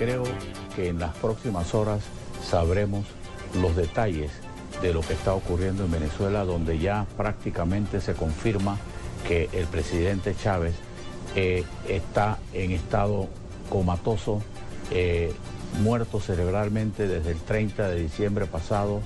creo 0.00 0.24
que 0.74 0.88
en 0.88 0.98
las 0.98 1.14
próximas 1.16 1.74
horas 1.74 2.00
sabremos 2.42 3.04
los 3.60 3.76
detalles 3.76 4.30
de 4.80 4.94
lo 4.94 5.02
que 5.02 5.12
está 5.12 5.34
ocurriendo 5.34 5.84
en 5.84 5.90
Venezuela, 5.90 6.44
donde 6.46 6.78
ya 6.78 7.06
prácticamente 7.18 8.00
se 8.00 8.14
confirma 8.14 8.78
que 9.28 9.50
el 9.52 9.66
presidente 9.66 10.34
Chávez 10.34 10.74
eh, 11.36 11.64
está 11.86 12.38
en 12.54 12.70
estado 12.70 13.28
comatoso, 13.68 14.40
eh, 14.90 15.34
muerto 15.82 16.18
cerebralmente 16.18 17.06
desde 17.06 17.32
el 17.32 17.38
30 17.38 17.90
de 17.90 18.00
diciembre 18.00 18.46
pasado. 18.46 19.02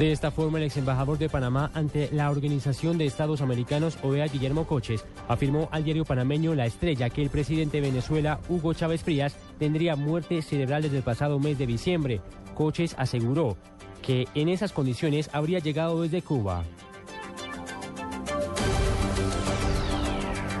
De 0.00 0.12
esta 0.12 0.30
forma, 0.30 0.56
el 0.56 0.64
ex 0.64 0.78
embajador 0.78 1.18
de 1.18 1.28
Panamá 1.28 1.70
ante 1.74 2.08
la 2.10 2.30
Organización 2.30 2.96
de 2.96 3.04
Estados 3.04 3.42
Americanos, 3.42 3.98
OEA, 4.02 4.28
Guillermo 4.28 4.66
Coches, 4.66 5.04
afirmó 5.28 5.68
al 5.72 5.84
diario 5.84 6.06
panameño 6.06 6.54
La 6.54 6.64
Estrella 6.64 7.10
que 7.10 7.20
el 7.20 7.28
presidente 7.28 7.82
de 7.82 7.88
Venezuela, 7.90 8.40
Hugo 8.48 8.72
Chávez 8.72 9.02
Frías, 9.02 9.36
tendría 9.58 9.96
muerte 9.96 10.40
cerebral 10.40 10.84
desde 10.84 10.96
el 10.96 11.02
pasado 11.02 11.38
mes 11.38 11.58
de 11.58 11.66
diciembre. 11.66 12.22
Coches 12.54 12.94
aseguró 12.96 13.58
que 14.00 14.26
en 14.34 14.48
esas 14.48 14.72
condiciones 14.72 15.28
habría 15.34 15.58
llegado 15.58 16.00
desde 16.00 16.22
Cuba. 16.22 16.64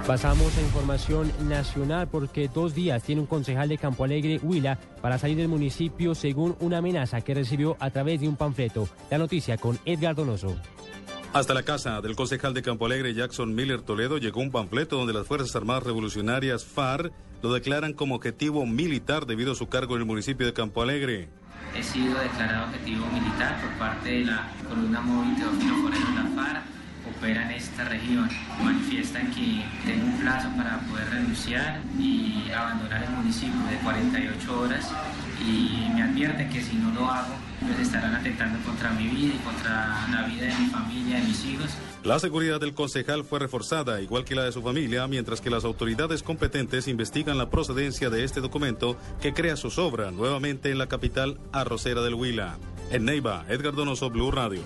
Pasamos 0.06 0.56
a 0.56 0.62
información 0.62 1.30
nacional 1.48 2.08
porque 2.08 2.48
dos 2.48 2.74
días 2.74 3.02
tiene 3.02 3.20
un 3.20 3.26
concejal 3.26 3.68
de 3.68 3.78
Campo 3.78 4.04
Alegre, 4.04 4.40
Huila, 4.42 4.76
para 5.00 5.18
salir 5.18 5.36
del 5.36 5.48
municipio 5.48 6.14
según 6.14 6.56
una 6.60 6.78
amenaza 6.78 7.20
que 7.20 7.34
recibió 7.34 7.76
a 7.78 7.90
través 7.90 8.20
de 8.20 8.28
un 8.28 8.36
panfleto. 8.36 8.88
La 9.10 9.18
noticia 9.18 9.56
con 9.56 9.78
Edgar 9.84 10.16
Donoso. 10.16 10.56
Hasta 11.32 11.54
la 11.54 11.62
casa 11.62 12.00
del 12.00 12.16
concejal 12.16 12.54
de 12.54 12.62
Campo 12.62 12.86
Alegre, 12.86 13.14
Jackson 13.14 13.54
Miller 13.54 13.82
Toledo, 13.82 14.18
llegó 14.18 14.40
un 14.40 14.50
panfleto 14.50 14.96
donde 14.96 15.12
las 15.12 15.28
Fuerzas 15.28 15.54
Armadas 15.54 15.84
Revolucionarias 15.84 16.64
FARC 16.64 17.12
lo 17.40 17.52
declaran 17.52 17.92
como 17.92 18.16
objetivo 18.16 18.66
militar 18.66 19.26
debido 19.26 19.52
a 19.52 19.54
su 19.54 19.68
cargo 19.68 19.94
en 19.94 20.00
el 20.00 20.06
municipio 20.06 20.44
de 20.44 20.52
Campo 20.52 20.82
Alegre. 20.82 21.28
He 21.76 21.84
sido 21.84 22.18
declarado 22.18 22.66
objetivo 22.66 23.06
militar 23.06 23.60
por 23.60 23.70
parte 23.78 24.10
de 24.10 24.24
la 24.24 24.50
columna 24.68 25.00
móvil 25.02 25.36
Teófilo 25.36 25.76
Forero 25.76 26.06
de 26.08 26.14
la 26.14 26.30
FARC 26.34 26.79
opera 27.16 27.44
en 27.44 27.52
esta 27.52 27.84
región. 27.84 28.28
Manifiestan 28.62 29.30
que 29.30 29.64
tengo 29.84 30.06
un 30.06 30.18
plazo 30.20 30.48
para 30.56 30.78
poder 30.80 31.10
renunciar 31.10 31.80
y 31.98 32.50
abandonar 32.50 33.04
el 33.04 33.10
municipio 33.10 33.60
de 33.70 33.76
48 33.78 34.60
horas 34.60 34.90
y 35.46 35.88
me 35.94 36.02
advierten 36.02 36.50
que 36.50 36.62
si 36.62 36.76
no 36.76 36.90
lo 36.92 37.10
hago, 37.10 37.34
pues 37.60 37.78
estarán 37.80 38.14
atentando 38.14 38.58
contra 38.64 38.90
mi 38.90 39.08
vida 39.08 39.34
y 39.34 39.38
contra 39.38 40.06
la 40.10 40.26
vida 40.26 40.46
de 40.46 40.54
mi 40.54 40.66
familia, 40.66 41.16
de 41.16 41.22
mis 41.24 41.44
hijos. 41.44 41.70
La 42.02 42.18
seguridad 42.18 42.60
del 42.60 42.74
concejal 42.74 43.24
fue 43.24 43.38
reforzada, 43.38 44.00
igual 44.00 44.24
que 44.24 44.34
la 44.34 44.44
de 44.44 44.52
su 44.52 44.62
familia, 44.62 45.06
mientras 45.06 45.40
que 45.40 45.50
las 45.50 45.64
autoridades 45.64 46.22
competentes 46.22 46.88
investigan 46.88 47.36
la 47.36 47.50
procedencia 47.50 48.08
de 48.08 48.24
este 48.24 48.40
documento 48.40 48.96
que 49.20 49.34
crea 49.34 49.56
su 49.56 49.70
sobra 49.70 50.10
nuevamente 50.10 50.70
en 50.70 50.78
la 50.78 50.88
capital 50.88 51.38
arrocera 51.52 52.00
del 52.00 52.14
Huila. 52.14 52.56
En 52.90 53.04
Neiva, 53.04 53.44
Edgar 53.48 53.74
Donoso, 53.74 54.10
Blue 54.10 54.30
Radio. 54.30 54.62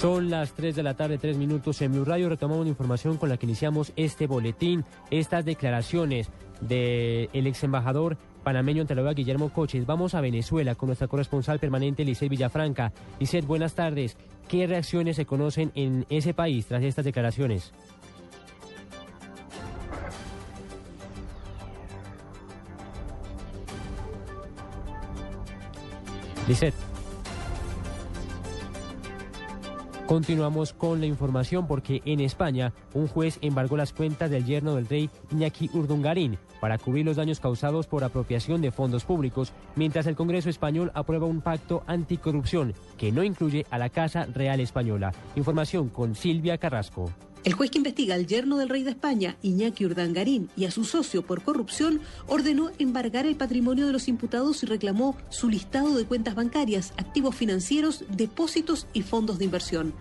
Son 0.00 0.30
las 0.30 0.54
3 0.54 0.74
de 0.76 0.82
la 0.82 0.94
tarde, 0.94 1.18
3 1.18 1.36
minutos 1.36 1.82
en 1.82 1.92
Blue 1.92 2.06
Radio. 2.06 2.30
Retomamos 2.30 2.64
la 2.64 2.70
información 2.70 3.18
con 3.18 3.28
la 3.28 3.36
que 3.36 3.44
iniciamos 3.44 3.92
este 3.96 4.26
boletín, 4.26 4.82
estas 5.10 5.44
declaraciones 5.44 6.30
del 6.62 7.28
ex 7.46 7.64
embajador 7.64 8.16
panameño 8.42 8.80
ante 8.80 8.94
Guillermo 8.94 9.50
Coches. 9.52 9.84
Vamos 9.84 10.14
a 10.14 10.22
Venezuela 10.22 10.74
con 10.74 10.86
nuestra 10.86 11.06
corresponsal 11.06 11.58
permanente, 11.58 12.02
Lisset 12.02 12.30
Villafranca. 12.30 12.94
Lisset, 13.18 13.44
buenas 13.44 13.74
tardes. 13.74 14.16
¿Qué 14.48 14.66
reacciones 14.66 15.16
se 15.16 15.26
conocen 15.26 15.70
en 15.74 16.06
ese 16.08 16.32
país 16.32 16.64
tras 16.64 16.82
estas 16.82 17.04
declaraciones? 17.04 17.70
Lisset. 26.48 26.89
Continuamos 30.10 30.72
con 30.72 30.98
la 30.98 31.06
información 31.06 31.68
porque 31.68 32.02
en 32.04 32.18
España 32.18 32.72
un 32.94 33.06
juez 33.06 33.38
embargó 33.42 33.76
las 33.76 33.92
cuentas 33.92 34.28
del 34.28 34.44
yerno 34.44 34.74
del 34.74 34.88
rey 34.88 35.08
Iñaki 35.30 35.70
Urdungarín 35.72 36.36
para 36.60 36.78
cubrir 36.78 37.06
los 37.06 37.14
daños 37.14 37.38
causados 37.38 37.86
por 37.86 38.02
apropiación 38.02 38.60
de 38.60 38.72
fondos 38.72 39.04
públicos, 39.04 39.52
mientras 39.76 40.08
el 40.08 40.16
Congreso 40.16 40.50
español 40.50 40.90
aprueba 40.94 41.28
un 41.28 41.42
pacto 41.42 41.84
anticorrupción 41.86 42.74
que 42.98 43.12
no 43.12 43.22
incluye 43.22 43.66
a 43.70 43.78
la 43.78 43.88
Casa 43.88 44.26
Real 44.26 44.58
Española. 44.58 45.12
Información 45.36 45.88
con 45.90 46.16
Silvia 46.16 46.58
Carrasco. 46.58 47.12
El 47.42 47.54
juez 47.54 47.70
que 47.70 47.78
investiga 47.78 48.14
al 48.14 48.26
yerno 48.26 48.58
del 48.58 48.68
rey 48.68 48.82
de 48.82 48.90
España, 48.90 49.36
Iñaki 49.40 49.86
Urdangarín, 49.86 50.50
y 50.56 50.66
a 50.66 50.70
su 50.70 50.84
socio 50.84 51.22
por 51.22 51.42
corrupción, 51.42 52.00
ordenó 52.26 52.70
embargar 52.78 53.24
el 53.24 53.36
patrimonio 53.36 53.86
de 53.86 53.92
los 53.92 54.08
imputados 54.08 54.62
y 54.62 54.66
reclamó 54.66 55.16
su 55.30 55.48
listado 55.48 55.96
de 55.96 56.04
cuentas 56.04 56.34
bancarias, 56.34 56.92
activos 56.98 57.34
financieros, 57.34 58.04
depósitos 58.10 58.86
y 58.92 59.00
fondos 59.02 59.38
de 59.38 59.46
inversión. 59.46 59.94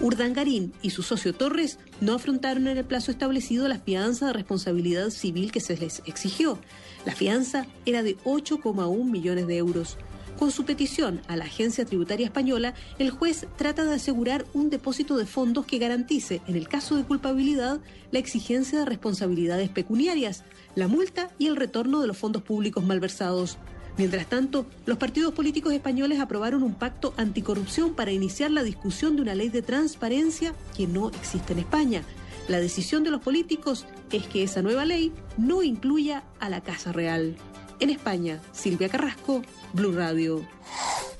Urdangarín 0.00 0.74
y 0.82 0.90
su 0.90 1.02
socio 1.02 1.32
Torres 1.32 1.78
no 2.02 2.12
afrontaron 2.12 2.66
en 2.66 2.76
el 2.76 2.84
plazo 2.84 3.10
establecido 3.10 3.68
la 3.68 3.78
fianza 3.78 4.26
de 4.26 4.32
responsabilidad 4.34 5.08
civil 5.08 5.50
que 5.50 5.60
se 5.60 5.78
les 5.78 6.02
exigió. 6.04 6.58
La 7.06 7.14
fianza 7.14 7.66
era 7.86 8.02
de 8.02 8.18
8,1 8.18 9.04
millones 9.04 9.46
de 9.46 9.56
euros. 9.56 9.96
Con 10.38 10.50
su 10.50 10.64
petición 10.64 11.20
a 11.28 11.36
la 11.36 11.44
Agencia 11.44 11.84
Tributaria 11.84 12.26
Española, 12.26 12.74
el 12.98 13.10
juez 13.10 13.46
trata 13.56 13.84
de 13.84 13.94
asegurar 13.94 14.44
un 14.54 14.70
depósito 14.70 15.16
de 15.16 15.26
fondos 15.26 15.66
que 15.66 15.78
garantice, 15.78 16.40
en 16.48 16.56
el 16.56 16.68
caso 16.68 16.96
de 16.96 17.04
culpabilidad, 17.04 17.80
la 18.10 18.18
exigencia 18.18 18.80
de 18.80 18.84
responsabilidades 18.84 19.68
pecuniarias, 19.68 20.44
la 20.74 20.88
multa 20.88 21.30
y 21.38 21.46
el 21.46 21.56
retorno 21.56 22.00
de 22.00 22.08
los 22.08 22.18
fondos 22.18 22.42
públicos 22.42 22.84
malversados. 22.84 23.58
Mientras 23.98 24.26
tanto, 24.26 24.66
los 24.86 24.96
partidos 24.96 25.34
políticos 25.34 25.74
españoles 25.74 26.18
aprobaron 26.18 26.62
un 26.62 26.74
pacto 26.74 27.12
anticorrupción 27.18 27.94
para 27.94 28.10
iniciar 28.10 28.50
la 28.50 28.62
discusión 28.62 29.16
de 29.16 29.22
una 29.22 29.34
ley 29.34 29.50
de 29.50 29.62
transparencia 29.62 30.54
que 30.76 30.86
no 30.86 31.10
existe 31.10 31.52
en 31.52 31.58
España. 31.60 32.02
La 32.48 32.58
decisión 32.58 33.04
de 33.04 33.10
los 33.10 33.20
políticos 33.20 33.86
es 34.10 34.26
que 34.26 34.42
esa 34.42 34.62
nueva 34.62 34.86
ley 34.86 35.12
no 35.36 35.62
incluya 35.62 36.24
a 36.40 36.48
la 36.48 36.62
Casa 36.62 36.90
Real. 36.90 37.36
En 37.82 37.90
España, 37.90 38.40
Silvia 38.52 38.88
Carrasco, 38.88 39.42
Blue 39.72 39.90
Radio. 39.90 40.40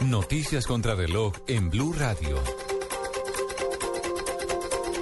Noticias 0.07 0.65
contra 0.65 0.95
reloj 0.95 1.33
en 1.49 1.71
Blue 1.71 1.93
Radio. 1.93 2.39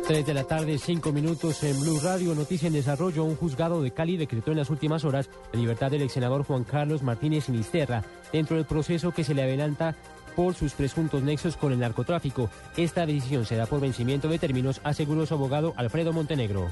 3 0.06 0.25
de 0.25 0.32
la 0.32 0.44
tarde, 0.44 0.78
5 0.78 1.12
minutos 1.12 1.62
en 1.62 1.78
Blue 1.78 2.00
Radio. 2.03 2.34
Noticia 2.34 2.69
en 2.69 2.72
desarrollo. 2.72 3.25
Un 3.25 3.37
juzgado 3.37 3.82
de 3.82 3.91
Cali 3.91 4.16
decretó 4.16 4.53
en 4.53 4.56
las 4.56 4.70
últimas 4.70 5.04
horas 5.04 5.28
la 5.53 5.60
libertad 5.60 5.91
del 5.91 6.00
ex 6.00 6.15
senador 6.15 6.44
Juan 6.44 6.65
Carlos 6.65 7.03
Martínez 7.03 7.44
Sinisterra 7.44 8.04
dentro 8.32 8.56
del 8.56 8.65
proceso 8.65 9.12
que 9.12 9.22
se 9.22 9.34
le 9.34 9.43
adelanta 9.43 9.94
por 10.34 10.54
sus 10.54 10.72
presuntos 10.72 11.22
nexos 11.22 11.59
con 11.59 11.75
el 11.75 11.78
narcotráfico. 11.78 12.49
Esta 12.78 13.04
decisión 13.04 13.44
se 13.44 13.56
da 13.56 13.66
por 13.66 13.81
vencimiento 13.81 14.28
de 14.28 14.38
términos, 14.38 14.81
aseguró 14.82 15.26
su 15.26 15.34
abogado 15.34 15.75
Alfredo 15.76 16.15
Montenegro. 16.15 16.70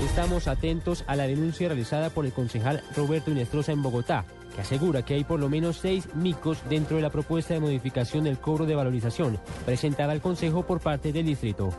Estamos 0.00 0.48
atentos 0.48 1.04
a 1.06 1.16
la 1.16 1.26
denuncia 1.26 1.68
realizada 1.68 2.10
por 2.10 2.26
el 2.26 2.32
concejal 2.32 2.82
Roberto 2.96 3.30
Inestrosa 3.30 3.72
en 3.72 3.82
Bogotá, 3.82 4.24
que 4.54 4.60
asegura 4.60 5.02
que 5.02 5.14
hay 5.14 5.24
por 5.24 5.40
lo 5.40 5.48
menos 5.48 5.76
seis 5.76 6.08
micos 6.14 6.58
dentro 6.68 6.96
de 6.96 7.02
la 7.02 7.10
propuesta 7.10 7.54
de 7.54 7.60
modificación 7.60 8.24
del 8.24 8.38
cobro 8.38 8.66
de 8.66 8.74
valorización 8.74 9.38
presentada 9.64 10.12
al 10.12 10.20
Consejo 10.20 10.64
por 10.64 10.80
parte 10.80 11.12
del 11.12 11.26
distrito. 11.26 11.70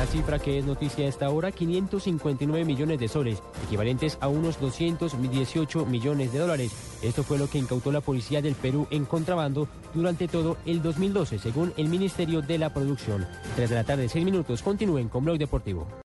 La 0.00 0.06
cifra 0.06 0.38
que 0.38 0.58
es 0.58 0.64
noticia 0.64 1.04
a 1.04 1.08
esta 1.08 1.28
hora, 1.28 1.52
559 1.52 2.64
millones 2.64 2.98
de 2.98 3.06
soles, 3.06 3.42
equivalentes 3.66 4.16
a 4.22 4.28
unos 4.28 4.58
218 4.58 5.84
millones 5.84 6.32
de 6.32 6.38
dólares. 6.38 6.72
Esto 7.02 7.22
fue 7.22 7.36
lo 7.36 7.50
que 7.50 7.58
incautó 7.58 7.92
la 7.92 8.00
policía 8.00 8.40
del 8.40 8.54
Perú 8.54 8.86
en 8.90 9.04
contrabando 9.04 9.68
durante 9.92 10.26
todo 10.26 10.56
el 10.64 10.80
2012, 10.80 11.38
según 11.38 11.74
el 11.76 11.88
Ministerio 11.88 12.40
de 12.40 12.56
la 12.56 12.72
Producción. 12.72 13.26
3 13.56 13.68
de 13.68 13.76
la 13.76 13.84
tarde, 13.84 14.08
6 14.08 14.24
minutos. 14.24 14.62
Continúen 14.62 15.10
con 15.10 15.22
Blog 15.22 15.36
Deportivo. 15.36 15.86